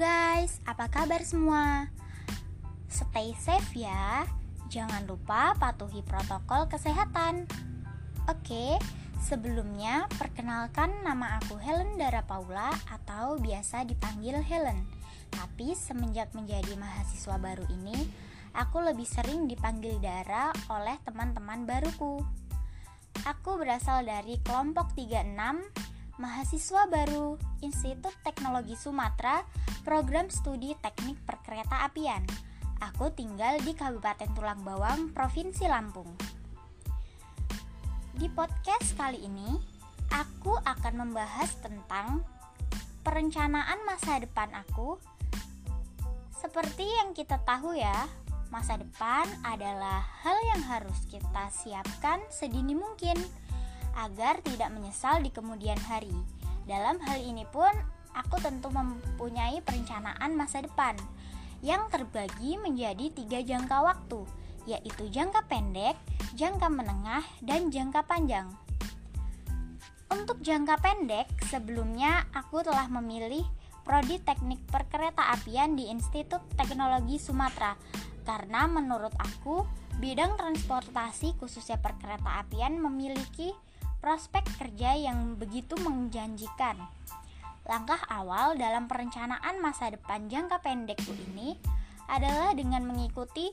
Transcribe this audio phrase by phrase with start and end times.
[0.00, 1.84] guys, apa kabar semua?
[2.88, 4.24] Stay safe ya.
[4.72, 7.44] Jangan lupa patuhi protokol kesehatan.
[8.24, 8.80] Oke,
[9.20, 14.88] sebelumnya perkenalkan nama aku Helen Dara Paula atau biasa dipanggil Helen.
[15.36, 18.00] Tapi semenjak menjadi mahasiswa baru ini,
[18.56, 22.24] aku lebih sering dipanggil Dara oleh teman-teman baruku.
[23.28, 25.89] Aku berasal dari kelompok 36
[26.20, 29.40] mahasiswa baru Institut Teknologi Sumatera,
[29.88, 32.20] program studi teknik perkereta apian.
[32.76, 36.12] Aku tinggal di Kabupaten Tulang Bawang, Provinsi Lampung.
[38.12, 39.48] Di podcast kali ini,
[40.12, 42.20] aku akan membahas tentang
[43.00, 45.00] perencanaan masa depan aku.
[46.36, 48.08] Seperti yang kita tahu ya,
[48.52, 53.16] masa depan adalah hal yang harus kita siapkan sedini mungkin
[53.96, 56.12] agar tidak menyesal di kemudian hari.
[56.66, 57.70] Dalam hal ini pun,
[58.14, 60.94] aku tentu mempunyai perencanaan masa depan
[61.60, 64.20] yang terbagi menjadi tiga jangka waktu,
[64.64, 65.96] yaitu jangka pendek,
[66.36, 68.48] jangka menengah, dan jangka panjang.
[70.10, 73.46] Untuk jangka pendek, sebelumnya aku telah memilih
[73.86, 77.74] Prodi Teknik Perkereta Apian di Institut Teknologi Sumatera
[78.30, 79.64] karena menurut aku
[79.98, 83.52] bidang transportasi khususnya perkereta apian memiliki
[84.00, 86.76] prospek kerja yang begitu menjanjikan.
[87.68, 91.54] Langkah awal dalam perencanaan masa depan jangka pendekku ini
[92.10, 93.52] adalah dengan mengikuti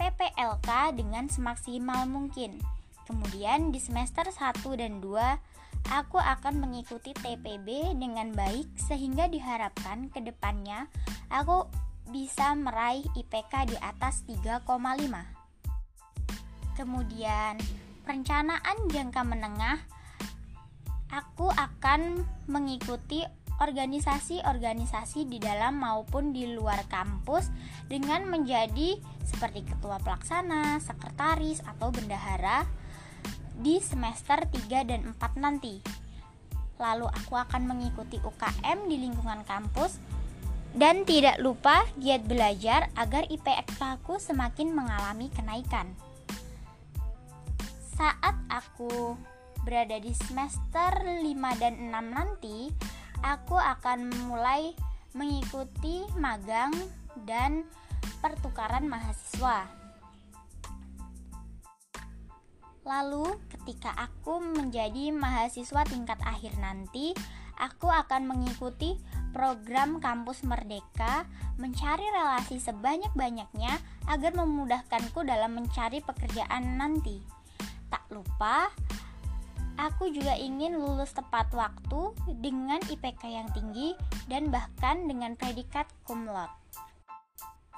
[0.00, 2.62] PPLK dengan semaksimal mungkin.
[3.04, 10.24] Kemudian di semester 1 dan 2 aku akan mengikuti TPB dengan baik sehingga diharapkan ke
[10.24, 10.88] depannya
[11.28, 11.68] aku
[12.08, 14.64] bisa meraih IPK di atas 3,5.
[16.74, 17.60] Kemudian
[18.04, 19.80] perencanaan jangka menengah,
[21.08, 23.24] aku akan mengikuti
[23.54, 27.48] organisasi-organisasi di dalam maupun di luar kampus
[27.88, 32.68] dengan menjadi seperti ketua pelaksana, sekretaris, atau bendahara
[33.54, 35.78] di semester 3 dan 4 nanti.
[36.82, 40.02] Lalu aku akan mengikuti UKM di lingkungan kampus
[40.74, 45.94] dan tidak lupa giat belajar agar IPK aku semakin mengalami kenaikan
[47.94, 49.14] saat aku
[49.62, 52.74] berada di semester 5 dan 6 nanti,
[53.22, 54.74] aku akan mulai
[55.14, 56.74] mengikuti magang
[57.22, 57.62] dan
[58.18, 59.70] pertukaran mahasiswa.
[62.84, 67.16] Lalu, ketika aku menjadi mahasiswa tingkat akhir nanti,
[67.56, 69.00] aku akan mengikuti
[69.32, 71.24] program Kampus Merdeka,
[71.56, 73.72] mencari relasi sebanyak-banyaknya
[74.10, 77.43] agar memudahkanku dalam mencari pekerjaan nanti.
[77.94, 78.74] Tak lupa,
[79.78, 82.10] aku juga ingin lulus tepat waktu
[82.42, 83.94] dengan IPK yang tinggi
[84.26, 86.50] dan bahkan dengan predikat cum laude.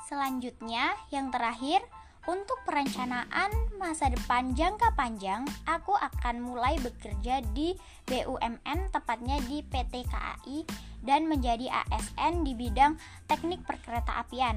[0.09, 1.85] Selanjutnya, yang terakhir,
[2.25, 7.77] untuk perencanaan masa depan jangka panjang, aku akan mulai bekerja di
[8.09, 10.65] BUMN, tepatnya di PT KAI,
[11.05, 12.97] dan menjadi ASN di bidang
[13.29, 14.57] teknik perkereta apian.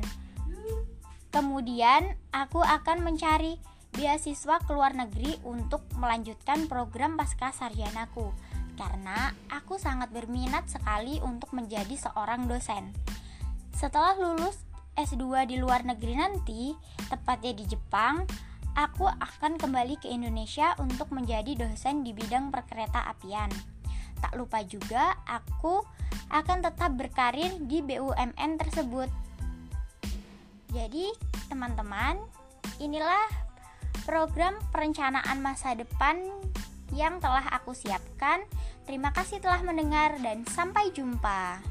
[1.35, 3.59] Kemudian, aku akan mencari
[3.93, 8.31] beasiswa ke luar negeri untuk melanjutkan program pasca sarjanaku
[8.79, 12.95] karena aku sangat berminat sekali untuk menjadi seorang dosen.
[13.75, 14.55] Setelah lulus
[14.95, 16.71] S2 di luar negeri nanti,
[17.11, 18.23] tepatnya di Jepang,
[18.79, 23.51] aku akan kembali ke Indonesia untuk menjadi dosen di bidang perkereta apian.
[24.19, 25.83] Tak lupa juga, aku
[26.31, 29.11] akan tetap berkarir di BUMN tersebut.
[30.71, 31.11] Jadi,
[31.47, 32.19] teman-teman,
[32.77, 33.48] inilah
[34.03, 36.19] program perencanaan masa depan
[36.93, 38.41] yang telah aku siapkan.
[38.85, 41.61] Terima kasih telah mendengar dan sampai jumpa.